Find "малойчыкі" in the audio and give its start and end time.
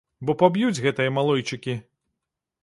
1.19-1.77